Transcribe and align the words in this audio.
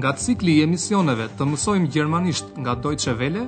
nga 0.00 0.16
cikli 0.16 0.56
i 0.56 0.62
emisioneve 0.64 1.26
të 1.36 1.44
mësojmë 1.50 1.88
gjermanisht 1.92 2.54
nga 2.64 2.72
Deutsche 2.82 3.12
Welle, 3.20 3.42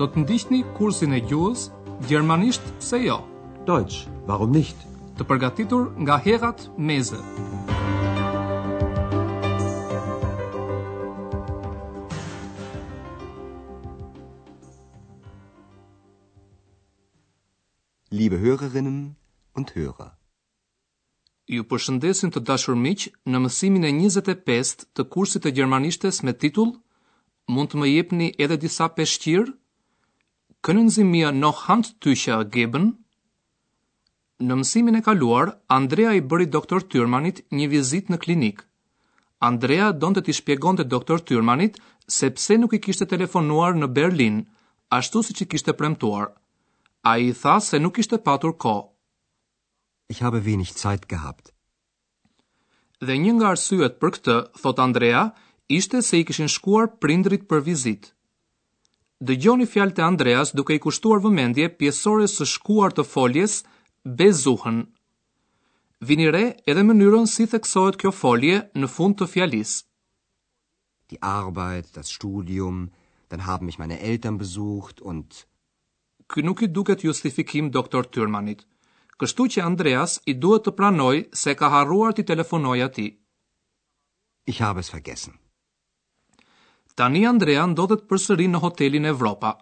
do 0.00 0.06
të 0.08 0.22
ndihni 0.24 0.62
kursin 0.78 1.12
e 1.12 1.18
gjuhës 1.28 1.66
Gjermanisht 2.08 2.64
pse 2.80 3.02
jo? 3.04 3.18
Deutsch, 3.68 4.06
warum 4.24 4.54
nicht? 4.56 4.78
Të 5.18 5.26
përgatitur 5.28 5.90
nga 6.00 6.16
Herrat 6.16 6.62
Meze. 6.80 7.20
Liebe 18.16 18.40
Hörerinnen 18.40 19.16
und 19.54 19.68
Hörer, 19.76 20.10
ju 21.54 21.64
përshëndesin 21.70 22.30
të 22.34 22.40
dashur 22.48 22.76
miq 22.84 23.08
në 23.26 23.38
mësimin 23.44 23.86
e 23.88 23.90
25 23.98 24.76
të 24.96 25.06
kursit 25.14 25.42
të 25.44 25.52
gjermanishtes 25.56 26.20
me 26.26 26.34
titull 26.46 26.76
Mund 27.50 27.72
të 27.72 27.78
më 27.82 27.86
jepni 27.90 28.26
edhe 28.44 28.56
disa 28.62 28.86
peshqir? 28.96 29.48
Können 30.62 30.90
Sie 30.94 31.04
mir 31.08 31.32
noch 31.38 31.62
Handtücher 31.68 32.44
geben? 32.56 32.84
Në 34.40 34.60
mësimin 34.60 34.98
e 34.98 35.00
kaluar, 35.06 35.56
Andrea 35.78 36.12
i 36.16 36.22
bëri 36.30 36.46
doktor 36.56 36.86
Tyrmanit 36.92 37.40
një 37.52 37.66
vizit 37.72 38.12
në 38.12 38.20
klinik. 38.24 38.62
Andrea 39.48 39.90
donte 39.92 40.22
t'i 40.22 40.36
shpjegonte 40.38 40.84
doktor 40.92 41.24
Tyrmanit 41.26 41.80
sepse 42.20 42.60
nuk 42.62 42.78
i 42.78 42.82
kishte 42.86 43.10
telefonuar 43.12 43.74
në 43.80 43.90
Berlin, 43.96 44.38
ashtu 45.00 45.24
siç 45.26 45.42
i 45.44 45.50
kishte 45.52 45.74
premtuar. 45.80 46.30
Ai 47.02 47.32
i 47.32 47.36
tha 47.42 47.58
se 47.70 47.82
nuk 47.82 47.98
ishte 48.04 48.22
patur 48.28 48.54
kohë. 48.62 48.89
Ich 50.14 50.22
habe 50.26 50.40
wenig 50.50 50.70
Zeit 50.82 51.02
gehabt. 51.12 51.46
Dhe 53.08 53.16
një 53.24 53.32
nga 53.36 53.50
arsyet 53.54 53.98
për 54.02 54.12
këtë, 54.16 54.34
thot 54.62 54.80
Andrea, 54.86 55.20
ishte 55.78 56.00
se 56.06 56.18
i 56.20 56.24
kishin 56.30 56.50
shkuar 56.54 56.88
prindrit 57.04 57.44
për 57.52 57.60
vizitë. 57.68 58.10
Dëgjoni 59.28 59.66
fjalët 59.72 60.00
e 60.00 60.04
Andreas 60.06 60.50
duke 60.58 60.74
i 60.76 60.80
kushtuar 60.86 61.20
vëmendje 61.26 61.68
pjesore 61.80 62.26
së 62.32 62.46
shkuar 62.56 62.94
të 62.96 63.04
foljes 63.12 63.54
bezuhen. 64.22 64.78
Vini 66.10 66.26
re 66.34 66.42
edhe 66.72 66.84
mënyrën 66.90 67.28
si 67.36 67.46
theksohet 67.52 68.00
kjo 68.00 68.12
folje 68.22 68.58
në 68.82 68.90
fund 68.96 69.18
të 69.20 69.28
fjalisë. 69.36 69.78
Die 71.12 71.20
Arbeit, 71.34 71.86
das 71.94 72.10
Studium, 72.16 72.88
dann 73.30 73.46
haben 73.50 73.66
mich 73.70 73.78
meine 73.78 74.00
Eltern 74.10 74.38
besucht 74.42 75.00
und 75.12 75.44
nuk 76.48 76.62
i 76.66 76.70
duket 76.80 77.04
justifikim 77.08 77.70
doktor 77.78 78.04
Tyrmanit 78.14 78.64
kështu 79.20 79.44
që 79.52 79.62
Andreas 79.68 80.12
i 80.32 80.32
duhet 80.42 80.64
të 80.64 80.72
pranoj 80.80 81.14
se 81.40 81.52
ka 81.60 81.68
harruar 81.74 82.14
të 82.16 82.24
telefonoj 82.30 82.78
ati. 82.88 83.08
Ich 84.50 84.62
habe 84.64 84.80
es 84.82 84.88
vergessen. 84.94 85.36
Tani 86.98 87.26
Andrea 87.28 87.66
ndodhet 87.68 88.06
përsëri 88.10 88.46
në 88.50 88.60
hotelin 88.64 89.10
Evropa. 89.12 89.52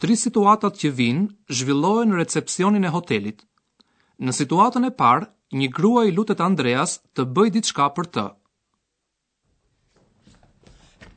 Tri 0.00 0.16
situatat 0.20 0.76
që 0.82 0.90
vinë 1.00 1.54
zhvillohen 1.58 2.12
në 2.12 2.20
recepcionin 2.20 2.84
e 2.88 2.92
hotelit. 2.96 3.42
Në 4.20 4.36
situatën 4.40 4.88
e 4.90 4.94
parë, 5.00 5.28
një 5.60 5.68
grua 5.76 6.04
i 6.08 6.12
lutet 6.14 6.40
Andreas 6.44 6.98
të 7.16 7.24
ditë 7.32 7.54
diçka 7.58 7.88
për 7.96 8.08
të. 8.16 8.24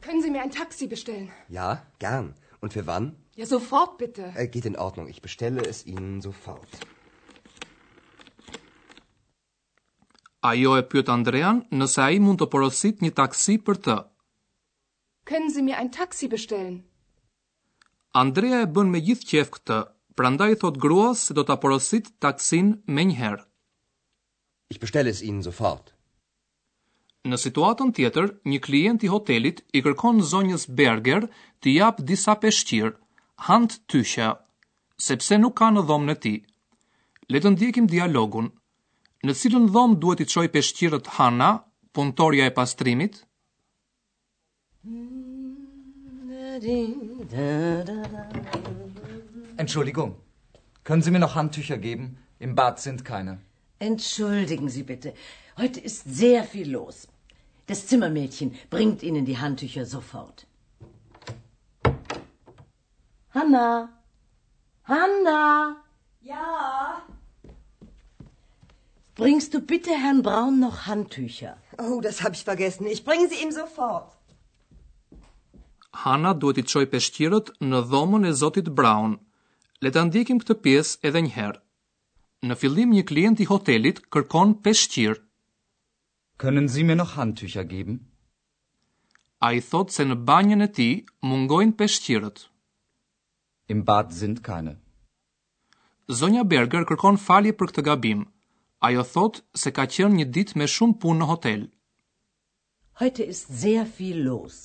Können 0.08 0.22
Sie 0.24 0.32
mir 0.32 0.42
ein 0.46 0.54
Taxi 0.56 0.88
bestellen? 0.88 1.32
Ja, 1.52 1.70
gern. 2.00 2.32
Und 2.62 2.72
für 2.74 2.88
wann? 2.88 3.12
Ja, 3.36 3.46
sofort 3.46 3.98
bitte. 3.98 4.32
Äh, 4.36 4.48
geht 4.48 4.66
in 4.66 4.78
Ordnung. 4.78 5.10
Ich 5.10 5.22
bestelle 5.22 5.64
es 5.74 5.86
Ihnen 5.86 6.22
sofort. 6.22 6.70
Ajo 10.44 10.78
e 10.78 10.84
pyet 10.88 11.10
Andrean 11.10 11.58
nëse 11.82 11.98
ai 12.06 12.20
mund 12.22 12.40
të 12.44 12.48
porosit 12.54 13.02
një 13.02 13.12
taksi 13.20 13.56
për 13.68 13.78
të. 13.88 13.96
Können 15.32 15.50
Sie 15.54 15.62
mir 15.68 15.76
ein 15.80 15.90
Taxi 15.96 16.28
bestellen? 16.34 16.76
Andrea 18.22 18.60
e 18.62 18.66
bën 18.76 18.90
me 18.92 19.02
gjithë 19.08 19.28
qejf 19.32 19.50
këtë, 19.56 19.78
prandaj 20.18 20.52
thot 20.62 20.78
gruas 20.84 21.24
se 21.28 21.34
do 21.38 21.44
ta 21.50 21.58
porosit 21.64 22.12
taksin 22.26 22.70
menjëherë. 23.00 23.44
Ich 24.74 24.80
bestelle 24.84 25.10
es 25.16 25.22
Ihnen 25.26 25.44
sofort. 25.48 25.92
Në 27.28 27.38
situatën 27.44 27.92
tjetër, 27.98 28.30
një 28.52 28.60
klient 28.68 29.04
i 29.04 29.08
hotelit 29.12 29.64
i 29.74 29.82
kërkon 29.86 30.22
zonjës 30.32 30.68
Berger 30.80 31.28
të 31.62 31.76
jap 31.80 32.00
disa 32.12 32.36
peshqir, 32.46 32.94
hand 33.50 33.80
tysha, 33.92 34.30
sepse 35.10 35.38
nuk 35.42 35.58
ka 35.60 35.68
në 35.74 35.84
dhomën 35.90 36.14
e 36.16 36.18
tij. 36.24 36.40
Le 37.34 37.40
të 37.44 37.50
ndjekim 37.56 37.92
dialogun 37.92 38.54
në 39.28 39.34
cilën 39.36 39.66
dhomë 39.76 39.98
duhet 40.02 40.22
i 40.24 40.28
qoj 40.32 40.46
peshqirët 40.56 41.08
Hana, 41.18 41.50
punëtorja 41.96 42.46
e 42.48 42.52
pastrimit? 42.56 43.18
Entschuldigung, 49.64 50.16
können 50.84 51.02
Sie 51.04 51.12
mir 51.12 51.20
noch 51.20 51.36
Handtücher 51.36 51.78
geben? 51.78 52.16
Im 52.40 52.56
Bad 52.56 52.80
sind 52.80 53.04
keine. 53.04 53.40
Entschuldigen 53.80 54.70
Sie 54.70 54.84
bitte, 54.84 55.14
heute 55.58 55.80
ist 55.80 56.08
sehr 56.22 56.44
viel 56.54 56.72
los. 56.72 57.08
Das 57.68 57.86
Zimmermädchen 57.88 58.56
bringt 58.70 59.04
Ihnen 59.04 59.26
die 59.26 59.38
Handtücher 59.44 59.86
sofort. 59.86 60.48
Hanna! 63.34 63.70
Hanna! 64.94 65.82
Ja! 66.22 66.97
Bringst 69.18 69.54
du 69.56 69.60
bitte 69.70 69.92
Herrn 70.04 70.22
Braun 70.22 70.60
noch 70.60 70.86
Handtücher? 70.86 71.58
Oh, 71.80 72.02
das 72.02 72.22
habe 72.24 72.36
ich 72.36 72.44
vergessen. 72.44 72.86
Ich 72.86 73.04
bringe 73.04 73.28
sie 73.28 73.40
ihm 73.44 73.52
sofort. 73.60 74.10
Hanna 76.02 76.34
duhet 76.42 76.58
i 76.62 76.64
çoj 76.74 76.84
peshqirët 76.92 77.48
në 77.72 77.80
dhomën 77.94 78.28
e 78.30 78.34
Zotit 78.42 78.70
Braun. 78.80 79.16
Le 79.84 79.92
ta 79.96 80.04
ndjekim 80.06 80.42
këtë 80.44 80.56
pjesë 80.66 81.02
edhe 81.10 81.24
një 81.28 81.34
herë. 81.38 81.62
Në 82.48 82.58
fillim 82.62 82.94
një 82.98 83.04
klient 83.14 83.40
i 83.46 83.50
hotelit 83.54 84.04
kërkon 84.14 84.54
peshqir. 84.68 85.16
Können 86.44 86.70
Sie 86.74 86.84
mir 86.90 87.00
noch 87.02 87.16
Handtücher 87.18 87.66
geben? 87.74 87.98
A 89.42 89.50
i 89.58 89.62
thot 89.72 89.90
se 89.98 90.06
në 90.12 90.20
banjën 90.30 90.62
e 90.68 90.70
ti 90.80 90.90
mungojnë 91.32 91.76
peshqirët. 91.82 92.46
Im 93.74 93.82
bad 93.90 94.14
sind 94.22 94.46
keine. 94.50 94.78
Sonja 96.22 96.46
Berger 96.54 96.86
kërkon 96.92 97.18
falje 97.28 97.58
për 97.62 97.74
këtë 97.74 97.90
gabimë. 97.92 98.34
Ajo 98.86 99.02
thot 99.02 99.42
se 99.58 99.72
ka 99.74 99.86
qenë 99.90 100.16
një 100.22 100.26
ditë 100.36 100.60
me 100.62 100.66
shumë 100.74 100.98
punë 101.04 101.20
në 101.20 101.28
hotel. 101.32 101.62
Heute 103.02 103.24
ist 103.34 103.50
sehr 103.62 103.86
viel 103.98 104.20
los. 104.26 104.58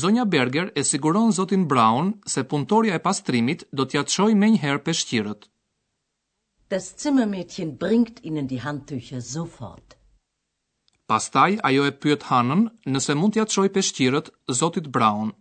Zonja 0.00 0.24
Berger 0.34 0.70
e 0.80 0.84
siguron 0.86 1.32
zotin 1.36 1.66
Brown 1.72 2.14
se 2.34 2.44
punëtorja 2.50 2.94
e 2.96 3.00
pastrimit 3.08 3.64
do 3.76 3.84
t'ja 3.86 4.02
çojë 4.12 4.38
menjëherë 4.42 4.84
peshqirët. 4.86 5.48
Das 6.70 6.88
Zimmermädchen 7.02 7.76
bringt 7.82 8.20
ihnen 8.28 8.46
die 8.50 8.60
Handtücher 8.64 9.20
sofort. 9.20 9.98
Pastaj 11.10 11.58
ajo 11.68 11.82
e 11.84 11.92
pyet 12.00 12.22
Hanën 12.30 12.64
nëse 12.94 13.14
mund 13.18 13.34
t'ja 13.34 13.44
çojë 13.52 13.74
peshqirët 13.76 14.32
zotit 14.60 14.88
Brown. 14.96 15.32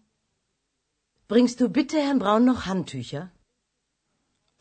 Bringst 1.29 1.59
du 1.59 1.69
bitte 1.69 2.01
Herrn 2.01 2.19
Braun 2.23 2.45
noch 2.49 2.65
Handtücher? 2.65 3.27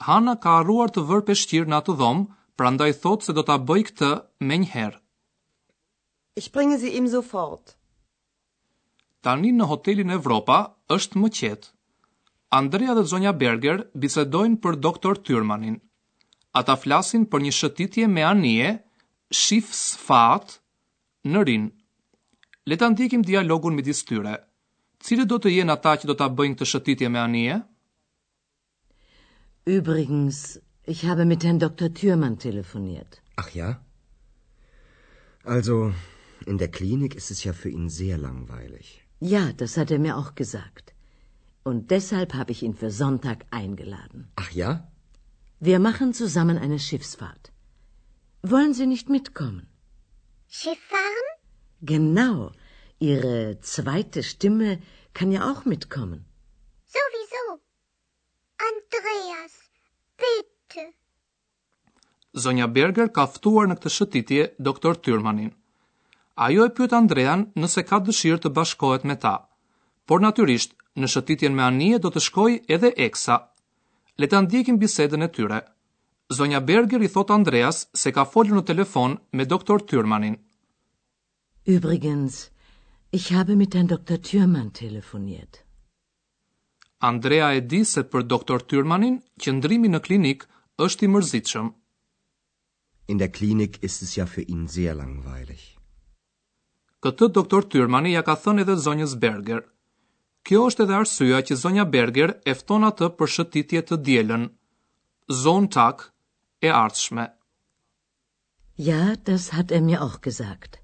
Hana 0.06 0.32
ka 0.42 0.50
arruar 0.60 0.92
të 0.96 1.02
vërë 1.08 1.24
peshqir 1.30 1.64
në 1.70 1.76
atë 1.80 1.94
dhomë, 2.00 2.26
pra 2.60 2.70
ndaj 2.74 2.90
thotë 3.04 3.26
se 3.28 3.32
do 3.38 3.42
të 3.48 3.56
bëj 3.70 3.80
këtë 3.88 4.10
me 4.50 4.58
njëherë. 4.64 4.98
I 6.38 6.40
shpringë 6.46 6.76
zi 6.82 6.90
im 6.98 7.06
zë 7.14 7.22
fortë. 7.30 7.72
Tani 9.26 9.50
në 9.56 9.66
hotelin 9.72 10.14
Evropa 10.16 10.58
është 10.96 11.22
më 11.22 11.30
qetë. 11.40 11.70
Andrea 12.58 12.94
dhe 12.98 13.02
Zonja 13.12 13.32
Berger 13.40 13.80
bisedojnë 14.04 14.60
për 14.64 14.78
doktor 14.86 15.18
Tyrmanin. 15.28 15.80
Ata 16.62 16.76
flasin 16.84 17.26
për 17.32 17.44
një 17.46 17.52
shëtitje 17.56 18.06
me 18.12 18.22
anije, 18.28 18.70
shifës 19.40 19.82
fatë, 20.06 20.56
në 21.34 21.42
rinë. 21.50 21.68
Leta 22.70 22.86
ndikim 22.94 23.26
dialogun 23.32 23.74
me 23.74 23.82
tyre. 23.88 24.34
Cire 25.08 25.24
do 25.24 25.36
të 25.42 25.48
jenë 25.56 25.72
ata 25.74 25.92
që 26.00 26.08
do 26.10 26.14
të 26.22 26.28
bëjnë 26.38 26.58
të 26.58 26.64
shëtitje 26.74 27.08
me 27.10 27.18
anije? 27.24 27.58
Übrigens, 29.76 30.58
ich 30.86 31.00
habe 31.04 31.24
mit 31.26 31.44
Herrn 31.44 31.58
Dr. 31.58 31.92
Thürmann 31.92 32.38
telefoniert. 32.38 33.20
Ach 33.36 33.50
ja? 33.54 33.82
Also, 35.44 35.92
in 36.46 36.56
der 36.56 36.68
Klinik 36.68 37.14
ist 37.14 37.30
es 37.30 37.44
ja 37.44 37.52
für 37.52 37.68
ihn 37.68 37.90
sehr 37.90 38.16
langweilig. 38.16 39.02
Ja, 39.20 39.52
das 39.52 39.76
hat 39.76 39.90
er 39.90 39.98
mir 39.98 40.16
auch 40.16 40.34
gesagt. 40.34 40.94
Und 41.64 41.90
deshalb 41.90 42.32
habe 42.32 42.52
ich 42.52 42.62
ihn 42.62 42.72
für 42.72 42.90
Sonntag 42.90 43.44
eingeladen. 43.50 44.28
Ach 44.36 44.50
ja? 44.52 44.72
Wir 45.60 45.78
machen 45.80 46.14
zusammen 46.14 46.56
eine 46.56 46.78
Schiffsfahrt. 46.78 47.52
Wollen 48.42 48.72
Sie 48.72 48.86
nicht 48.86 49.10
mitkommen? 49.10 49.66
Schiff 50.48 50.82
fahren? 50.94 51.28
Genau. 51.82 52.52
Ihre 53.00 53.58
zweite 53.60 54.22
Stimme 54.22 54.78
kann 55.12 55.30
ja 55.30 55.50
auch 55.52 55.64
mitkommen. 55.66 56.24
Sowieso. 56.96 57.58
Andreas, 58.66 59.52
bitte. 60.22 60.82
Zonja 62.42 62.66
Berger 62.68 63.10
ka 63.16 63.24
ftuar 63.34 63.68
në 63.70 63.76
këtë 63.78 63.92
shëtitje 63.96 64.44
doktor 64.68 64.98
Tyrmanin. 65.06 65.52
Ajo 66.46 66.66
e 66.68 66.72
pyet 66.78 66.94
Andrean 67.00 67.44
nëse 67.64 67.84
ka 67.90 68.00
dëshirë 68.08 68.40
të 68.44 68.52
bashkohet 68.58 69.06
me 69.10 69.16
ta. 69.24 69.32
Por 70.06 70.22
natyrisht, 70.24 70.74
në 71.00 71.10
shëtitjen 71.14 71.54
me 71.58 71.64
Anie 71.68 71.98
do 72.04 72.10
të 72.14 72.22
shkojë 72.26 72.60
edhe 72.76 72.92
Eksa. 73.08 73.38
Le 74.22 74.30
ta 74.32 74.40
ndjekim 74.42 74.78
bisedën 74.82 75.26
e 75.26 75.30
tyre. 75.38 75.60
Zonja 76.38 76.60
Berger 76.72 77.02
i 77.02 77.10
thot 77.14 77.32
Andreas 77.38 77.82
se 78.02 78.12
ka 78.16 78.26
folur 78.32 78.58
në 78.60 78.64
telefon 78.72 79.16
me 79.38 79.48
doktor 79.54 79.84
Tyrmanin. 79.90 80.36
Übrigens, 81.78 82.42
ich 83.18 83.32
habe 83.34 83.56
mit 83.62 83.74
Herrn 83.74 83.88
Doktor 83.94 84.18
Tyrmann 84.30 84.70
telefoniert. 84.82 85.62
Andrea 87.00 87.52
e 87.54 87.60
di 87.64 87.84
se 87.88 88.02
për 88.12 88.24
doktor 88.30 88.62
Tyrmanin, 88.70 89.18
qëndrimi 89.44 89.88
në 89.90 90.00
klinik 90.06 90.44
është 90.86 91.04
i 91.06 91.08
mërzitshëm. 91.16 91.68
In 93.14 93.20
der 93.22 93.30
Klinik 93.36 93.78
ist 93.88 94.02
es 94.06 94.16
ja 94.18 94.26
für 94.26 94.42
ihn 94.42 94.64
sehr 94.72 94.94
langweilig. 94.94 95.62
Këtë 97.06 97.28
doktor 97.36 97.64
Tyrmani 97.74 98.12
ja 98.12 98.24
ka 98.26 98.34
thënë 98.42 98.64
edhe 98.66 98.74
zonjës 98.86 99.14
Berger. 99.22 99.62
Kjo 100.46 100.64
është 100.70 100.84
edhe 100.86 100.96
arsua 100.98 101.38
që 101.48 101.56
zonja 101.62 101.86
Berger 101.94 102.34
e 102.52 102.56
fton 102.60 102.84
atë 102.88 103.08
për 103.18 103.32
shëtitje 103.36 103.82
të 103.90 104.00
dielën. 104.08 104.44
Zon 105.44 105.70
tak 105.78 106.04
e 106.66 106.74
artshme. 106.82 107.28
Ja, 108.90 109.00
das 109.30 109.48
hat 109.56 109.72
er 109.72 109.80
mir 109.88 110.02
auch 110.02 110.20
gesagt. 110.28 110.80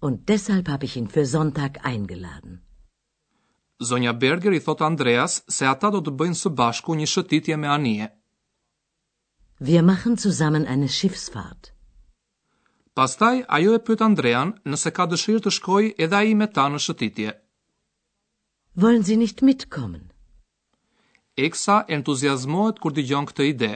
Und 0.00 0.28
deshalb 0.28 0.68
habe 0.68 0.84
ich 0.90 0.96
ihn 0.96 1.08
für 1.08 1.24
Sonntag 1.24 1.84
eingeladen. 1.92 2.63
Zonja 3.80 4.12
Berger 4.12 4.52
i 4.52 4.60
thot 4.60 4.80
Andreas 4.80 5.42
se 5.50 5.66
ata 5.66 5.90
do 5.90 5.98
të 6.00 6.12
bëjnë 6.14 6.38
së 6.38 6.50
bashku 6.58 6.94
një 6.94 7.06
shëtitje 7.10 7.56
me 7.58 7.68
anije. 7.68 8.06
Wir 9.60 9.82
machen 9.82 10.16
zusammen 10.16 10.66
eine 10.66 10.88
Schiffsfahrt. 10.88 11.72
Pastaj 12.94 13.40
ajo 13.48 13.74
e 13.74 13.82
pyet 13.86 14.00
Andrean 14.06 14.52
nëse 14.70 14.90
ka 14.94 15.06
dëshirë 15.10 15.40
të 15.46 15.50
shkojë 15.58 15.94
edhe 16.06 16.16
ai 16.20 16.34
me 16.38 16.46
ta 16.54 16.68
në 16.70 16.78
shëtitje. 16.86 17.32
Wollen 18.76 19.02
Sie 19.06 19.16
nicht 19.16 19.42
mitkommen? 19.42 20.06
Eksa 21.48 21.80
entuziazmohet 21.96 22.78
kur 22.80 22.92
dëgjon 22.94 23.26
këtë 23.30 23.48
ide. 23.54 23.72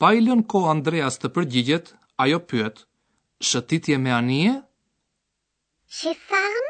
Pa 0.00 0.14
i 0.16 0.24
lënë 0.24 0.46
kohë 0.48 0.70
Andreas 0.76 1.20
të 1.20 1.28
përgjigjet, 1.36 1.92
ajo 2.24 2.38
pyet: 2.50 2.84
Shëtitje 3.50 3.98
me 4.06 4.12
anije? 4.20 4.56
Schiffsfahrt? 5.98 6.69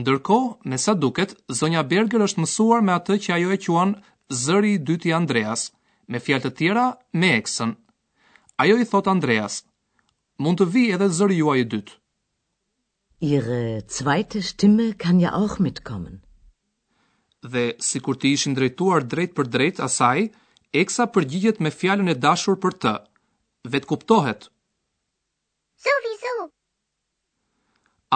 Ndërko, 0.00 0.36
me 0.72 0.76
sa 0.82 0.92
duket, 1.00 1.32
zonja 1.56 1.82
Berger 1.88 2.22
është 2.26 2.40
mësuar 2.42 2.80
me 2.84 2.92
atë 2.96 3.16
që 3.24 3.32
ajo 3.36 3.50
e 3.52 3.58
quan 3.66 3.90
zëri 4.42 4.70
i 4.74 4.78
dyti 4.90 5.12
Andreas, 5.16 5.64
me 6.14 6.18
fjalë 6.26 6.44
të 6.46 6.50
tjera, 6.60 6.84
me 7.22 7.32
eksën. 7.40 7.74
Ajo 8.64 8.76
i 8.80 8.86
thot 8.92 9.10
Andreas, 9.12 9.58
mund 10.46 10.60
të 10.62 10.66
vi 10.74 10.84
edhe 10.96 11.08
zëri 11.18 11.36
juaj 11.42 11.58
i 11.60 11.66
dytë. 11.74 11.98
Ihre 13.32 13.60
zweite 13.98 14.40
Stimme 14.48 14.88
kann 15.04 15.20
ja 15.26 15.34
auch 15.40 15.58
mitkommen. 15.66 16.16
Dhe 17.52 17.66
si 17.88 18.00
kur 18.02 18.16
ti 18.20 18.32
ishin 18.38 18.54
drejtuar 18.56 19.04
drejt 19.12 19.36
për 19.36 19.46
drejt 19.54 19.84
asaj, 19.88 20.24
eksa 20.82 21.04
përgjigjet 21.14 21.60
me 21.62 21.70
fjallën 21.80 22.08
e 22.14 22.18
dashur 22.24 22.56
për 22.64 22.78
të. 22.84 22.94
Vetë 23.74 23.86
kuptohet. 23.92 24.48
So 25.84 25.98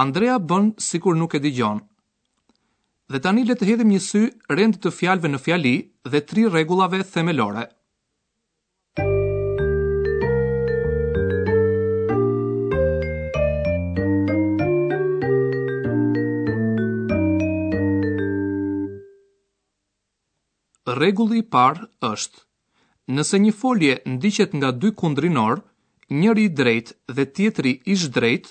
Andrea 0.01 0.37
bën 0.45 0.67
sikur 0.85 1.17
nuk 1.17 1.33
e 1.35 1.39
dëgjon. 1.41 1.79
Dhe 3.13 3.19
tani 3.25 3.43
le 3.49 3.55
të 3.57 3.65
hedhim 3.71 3.93
një 3.95 4.01
sy 4.07 4.21
rend 4.53 4.77
të 4.85 4.91
fjalëve 4.93 5.29
në 5.33 5.39
fjali 5.41 5.73
dhe 6.13 6.21
tri 6.33 6.43
rregullave 6.51 6.99
themelore. 7.13 7.65
Rregulli 21.01 21.41
i 21.41 21.47
parë 21.57 21.89
është: 22.11 22.45
Nëse 23.17 23.41
një 23.47 23.57
folje 23.63 23.97
ndiqet 24.13 24.53
nga 24.61 24.77
dy 24.81 24.93
kundrinor, 25.01 25.65
njëri 26.21 26.47
i 26.51 26.55
drejtë 26.61 26.97
dhe 27.17 27.25
tjetri 27.37 27.73
i 27.93 27.97
zhdrejtë, 28.05 28.51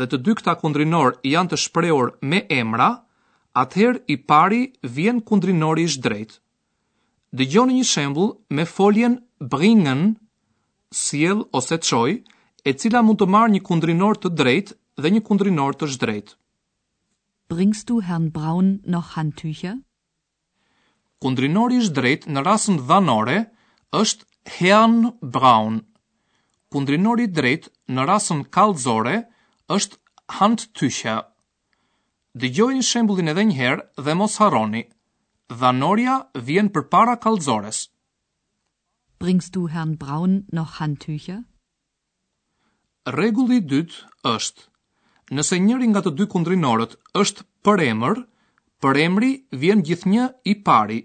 dhe 0.00 0.06
të 0.08 0.18
dy 0.24 0.34
këta 0.38 0.54
kundrinor 0.62 1.18
janë 1.28 1.52
të 1.52 1.58
shprehur 1.64 2.12
me 2.30 2.42
emra, 2.60 2.90
atëherë 3.62 4.00
i 4.14 4.16
pari 4.30 4.62
vjen 4.96 5.18
kundrinori 5.30 5.84
i 5.88 5.96
drejtë. 6.06 6.38
Dëgjoni 7.40 7.78
një 7.78 7.88
shembull 7.90 8.30
me 8.56 8.64
foljen 8.70 9.18
bringen, 9.54 10.02
sjell 11.02 11.44
ose 11.58 11.78
çoj, 11.88 12.18
e 12.68 12.72
cila 12.80 13.00
mund 13.02 13.20
të 13.20 13.28
marrë 13.34 13.54
një 13.56 13.62
kundrinor 13.68 14.20
të 14.20 14.32
drejtë 14.40 14.76
dhe 15.02 15.12
një 15.14 15.22
kundrinor 15.28 15.76
të 15.76 15.88
zhdrejtë. 15.94 16.34
Bringst 17.52 17.88
du 17.88 18.00
Herrn 18.06 18.28
Braun 18.32 18.68
noch 18.94 19.10
Handtücher? 19.16 19.78
Kundrinori 21.22 21.80
i 21.84 21.88
drejtë 21.96 22.32
në 22.32 22.44
rastin 22.46 22.78
dhanore 22.88 23.38
është 23.98 24.56
Herrn 24.58 25.10
Braun. 25.34 25.82
Kundrinori 26.72 27.28
i 27.28 27.32
drejtë 27.38 27.72
në 27.92 28.06
rastin 28.08 28.44
kallëzore 28.56 29.16
është 29.18 29.31
është 29.72 29.98
handtyshja. 30.38 31.12
Dëgjojnë 32.42 32.84
shembulin 32.88 33.30
edhe 33.32 33.44
njëherë 33.50 33.84
dhe 34.06 34.14
mos 34.22 34.34
haroni. 34.40 34.82
Dhanoria 35.62 36.16
vjen 36.48 36.68
për 36.74 36.84
para 36.94 37.14
kalzores. 37.22 37.78
Bringst 39.20 39.54
du 39.56 39.62
Herrn 39.72 39.94
Braun 40.02 40.34
noch 40.58 40.74
handtyshja? 40.80 41.38
Regulli 43.16 43.60
dytë 43.72 44.04
është, 44.32 44.66
nëse 45.38 45.60
njëri 45.66 45.88
nga 45.90 46.02
të 46.04 46.12
dy 46.20 46.26
kundrinorët 46.34 46.92
është 47.22 47.46
për 47.66 47.82
emër, 47.88 48.20
për 48.82 49.00
emri 49.06 49.32
vjen 49.64 49.82
gjithnjë 49.88 50.26
i 50.52 50.54
pari. 50.68 51.00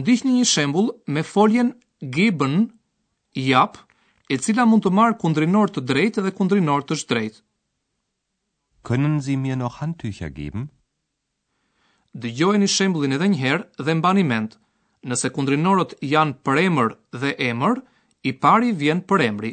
Ndihni 0.00 0.36
një 0.38 0.46
shembul 0.52 0.92
me 1.16 1.22
foljen 1.32 1.72
gibën, 2.18 2.56
jap, 3.48 3.78
e 4.34 4.38
cila 4.46 4.66
mund 4.68 4.84
të 4.86 4.94
marë 5.00 5.18
kundrinor 5.24 5.72
të 5.74 5.84
drejtë 5.90 6.24
dhe 6.28 6.34
kundrinor 6.40 6.86
të 6.86 6.98
shdrejtë. 7.02 7.43
Können 8.88 9.18
Sie 9.26 9.36
mir 9.42 9.56
noch 9.56 9.80
Handtücher 9.80 10.28
geben? 10.38 10.62
Dëgjojeni 12.22 12.66
shembullin 12.72 13.16
edhe 13.16 13.28
një 13.34 13.38
herë 13.42 13.84
dhe 13.86 13.94
mbani 14.00 14.24
mend. 14.32 14.58
Nëse 15.12 15.30
kundrinorët 15.36 15.94
janë 16.10 16.34
për 16.48 16.60
emër 16.66 16.92
dhe 17.22 17.30
emër, 17.48 17.80
i 18.28 18.32
pari 18.42 18.72
vjen 18.82 19.00
për 19.12 19.24
emri. 19.28 19.52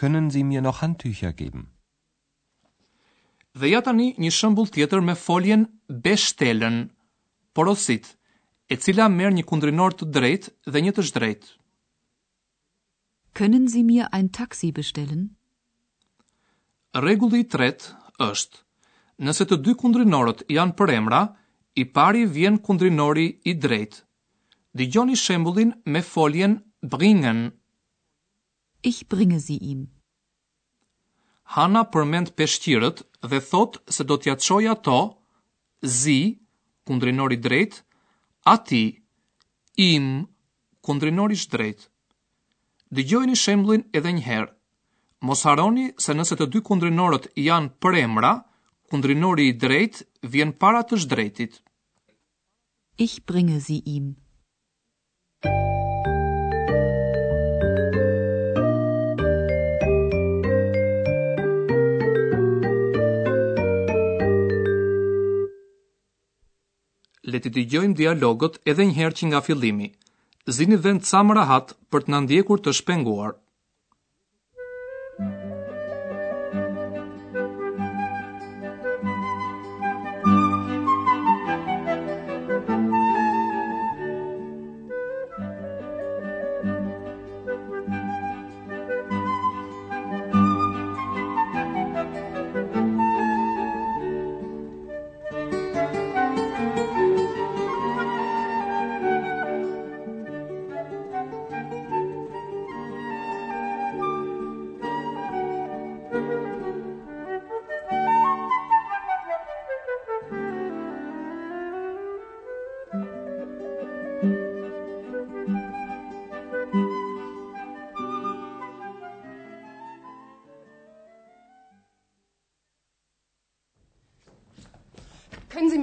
Können 0.00 0.30
Sie 0.34 0.42
mir 0.52 0.64
noch 0.64 0.80
Handtücher 0.82 1.34
geben? 1.42 1.68
Dhe 3.60 3.68
ja 3.74 3.82
tani 3.90 4.08
një 4.24 4.32
shembull 4.38 4.72
tjetër 4.72 5.04
me 5.10 5.14
foljen 5.26 5.68
bestellen. 6.06 6.78
Porosit, 7.56 8.08
e 8.72 8.80
cila 8.80 9.10
merr 9.18 9.36
një 9.36 9.44
kundrinor 9.52 9.92
të 9.98 10.08
drejtë 10.16 10.56
dhe 10.72 10.84
një 10.86 10.96
të 10.96 11.06
zhdrejtë. 11.12 11.52
Können 13.36 13.68
Sie 13.76 13.84
mir 13.92 14.08
ein 14.16 14.32
Taxi 14.40 14.72
bestellen? 14.80 15.28
Regulli 17.00 17.38
i 17.40 17.44
tret 17.48 17.86
është, 18.20 18.58
nëse 19.24 19.44
të 19.48 19.56
dy 19.64 19.72
kundrinorët 19.82 20.42
janë 20.52 20.74
për 20.80 20.90
emra, 20.94 21.20
i 21.82 21.86
pari 21.98 22.26
vjen 22.34 22.58
kundrinori 22.66 23.24
i 23.48 23.54
drejt. 23.62 24.02
Digjoni 24.76 25.16
shembulin 25.20 25.70
me 25.94 26.02
foljen 26.02 26.58
bringen. 26.82 27.40
Ich 28.82 28.98
bringe 29.08 29.40
si 29.40 29.56
im. 29.70 29.80
Hana 31.56 31.82
përmend 31.94 32.34
peshqirët 32.36 33.00
dhe 33.30 33.40
thot 33.48 33.80
se 33.92 34.04
do 34.10 34.18
t'ja 34.22 34.34
qoja 34.46 34.74
to, 34.88 34.98
zi, 36.00 36.20
kundrinori 36.86 37.36
drejt, 37.46 37.80
ati, 38.54 38.84
im, 39.88 40.28
kundrinori 40.84 41.36
shdrejt. 41.44 41.88
Dijoni 42.96 43.36
shembulin 43.46 43.88
edhe 43.98 44.12
njëherë. 44.18 44.52
Mos 45.28 45.44
haroni 45.46 45.84
se 46.04 46.14
nëse 46.18 46.34
të 46.40 46.48
dy 46.52 46.58
kundrinorët 46.66 47.28
janë 47.40 47.68
për 47.84 47.96
emra, 48.00 48.30
kundrinori 48.92 49.44
i 49.50 49.58
drejt 49.64 50.00
vjen 50.32 50.50
para 50.64 50.80
të 50.88 50.96
shdrejtit. 51.04 51.60
Ich 53.04 53.14
bringe 53.30 53.60
zi 53.66 53.76
im. 53.92 54.08
Le 67.32 67.38
të 67.46 67.54
dëgjojmë 67.60 67.94
dialogët 68.02 68.58
edhe 68.74 68.88
një 68.90 68.98
herë 68.98 69.18
që 69.22 69.30
nga 69.30 69.44
fillimi. 69.52 69.92
Zini 70.58 70.82
vend 70.88 71.06
sa 71.12 71.22
më 71.28 71.38
rahat 71.40 71.76
për 71.94 72.06
të 72.08 72.16
na 72.16 72.24
ndjekur 72.26 72.64
të 72.66 72.74
shpenguar. 72.82 73.38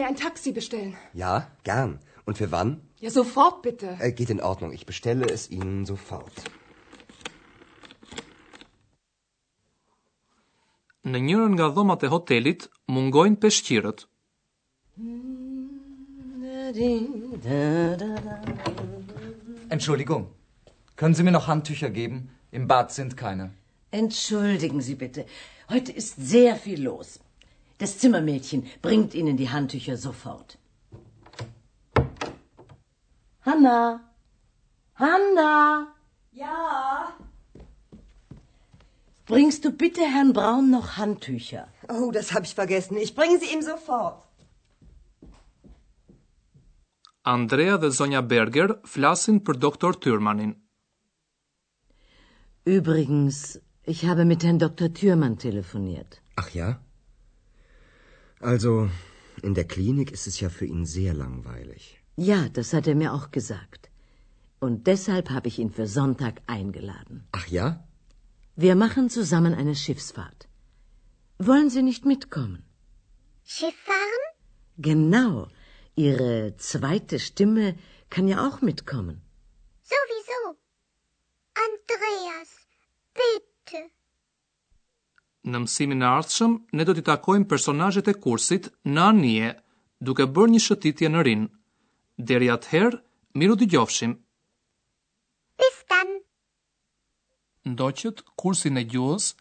mir 0.02 0.08
ein 0.12 0.20
Taxi 0.28 0.50
bestellen? 0.60 0.94
Ja, 1.24 1.34
gern. 1.72 1.92
Und 2.28 2.36
für 2.42 2.50
wann? 2.56 2.72
Ja, 3.06 3.10
sofort 3.22 3.56
bitte. 3.68 3.88
Äh, 4.06 4.12
geht 4.20 4.32
in 4.38 4.42
Ordnung. 4.52 4.70
Ich 4.78 4.84
bestelle 4.92 5.26
es 5.36 5.42
Ihnen 5.58 5.80
sofort. 5.92 6.38
Në 11.14 11.20
njërën 11.28 11.54
nga 11.58 11.68
dhomat 11.76 12.04
e 12.06 12.08
hotelit 12.14 12.66
mungojnë 12.96 13.38
peshqirët. 13.44 14.04
Entschuldigung, 19.76 20.24
können 21.00 21.16
Sie 21.20 21.26
mir 21.28 21.36
noch 21.40 21.48
Handtücher 21.52 21.90
geben? 22.02 22.20
Im 22.58 22.64
Bad 22.72 22.88
sind 23.00 23.18
keine. 23.26 23.46
Entschuldigen 24.04 24.82
Sie 24.88 24.98
bitte. 25.06 25.26
Heute 25.76 25.92
ist 26.04 26.14
sehr 26.36 26.56
viel 26.68 26.82
los. 26.92 27.20
Das 27.80 27.98
Zimmermädchen 27.98 28.62
bringt 28.82 29.16
Ihnen 29.16 29.38
die 29.38 29.50
Handtücher 29.50 29.96
sofort. 29.96 30.60
Hanna! 33.50 33.82
Hanna! 34.96 35.58
Ja! 36.34 37.14
Bringst 39.26 39.64
du 39.64 39.70
bitte 39.72 40.02
Herrn 40.14 40.34
Braun 40.34 40.70
noch 40.70 40.98
Handtücher? 40.98 41.64
Oh, 41.88 42.12
das 42.12 42.34
habe 42.34 42.46
ich 42.48 42.54
vergessen. 42.54 42.98
Ich 42.98 43.16
bringe 43.16 43.38
sie 43.40 43.50
ihm 43.54 43.62
sofort. 43.62 44.22
Andrea 47.36 47.78
dhe 47.78 47.92
Sonja 47.92 48.22
Berger 48.22 48.70
flasin 48.84 49.44
per 49.44 49.54
Dr. 49.54 49.92
Thürmannin. 50.04 50.52
Übrigens, 52.66 53.62
ich 53.84 54.06
habe 54.06 54.26
mit 54.26 54.44
Herrn 54.44 54.60
Dr. 54.60 54.94
Thürmann 54.94 55.38
telefoniert. 55.38 56.22
Ach 56.36 56.50
ja? 56.50 56.70
Also, 58.42 58.90
in 59.44 59.54
der 59.54 59.66
Klinik 59.66 60.12
ist 60.12 60.28
es 60.28 60.40
ja 60.40 60.50
für 60.50 60.66
ihn 60.66 60.86
sehr 60.86 61.14
langweilig. 61.14 62.00
Ja, 62.16 62.48
das 62.50 62.74
hat 62.74 62.88
er 62.88 62.96
mir 62.96 63.14
auch 63.14 63.32
gesagt. 63.32 63.90
Und 64.60 64.88
deshalb 64.88 65.30
habe 65.30 65.48
ich 65.48 65.60
ihn 65.60 65.72
für 65.72 65.88
Sonntag 65.88 66.42
eingeladen. 66.48 67.28
Ach 67.32 67.48
ja? 67.48 67.86
Wir 68.56 68.76
machen 68.76 69.10
zusammen 69.10 69.54
eine 69.54 69.76
Schiffsfahrt. 69.76 70.48
Wollen 71.38 71.70
Sie 71.70 71.82
nicht 71.82 72.06
mitkommen? 72.06 72.64
Schiff 73.46 73.76
fahren? 73.84 74.24
Genau. 74.78 75.48
Ihre 75.96 76.56
zweite 76.58 77.20
Stimme 77.20 77.76
kann 78.10 78.28
ja 78.28 78.48
auch 78.48 78.62
mitkommen. 78.62 79.22
Sowieso. 79.84 80.58
Andreas, 81.68 82.50
bitte. 83.14 83.84
në 85.54 85.62
mësimin 85.66 86.04
e 86.06 86.08
ardhshëm 86.10 86.54
ne 86.80 86.86
do 86.88 86.94
t'i 86.96 87.04
takojmë 87.10 87.48
personazhet 87.54 88.10
e 88.12 88.16
kursit 88.26 88.70
në 88.96 89.04
anije 89.12 89.50
duke 90.10 90.28
bërë 90.38 90.54
një 90.56 90.62
shëtitje 90.66 91.12
në 91.12 91.24
rinë. 91.28 91.50
Deri 92.30 92.50
atëherë, 92.56 93.02
miru 93.42 93.56
t'i 93.60 93.68
gjofshim. 93.74 94.14
Piftan! 95.60 96.14
Ndoqët 97.74 98.24
kursin 98.40 98.82
e 98.82 98.86
gjuhës, 98.94 99.32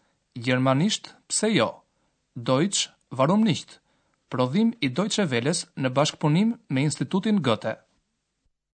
Gjermanisht 0.46 1.12
pse 1.30 1.48
jo, 1.50 1.68
Deutsch 2.46 2.88
varum 3.18 3.42
nicht? 3.46 3.80
prodhim 4.30 4.70
i 4.80 4.88
Deutsche 4.98 5.24
Welles 5.30 5.64
në 5.82 5.88
bashkëpunim 5.96 6.50
me 6.74 6.80
Institutin 6.88 7.42
Gëte. 7.48 7.78